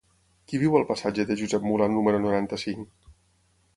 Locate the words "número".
1.97-2.23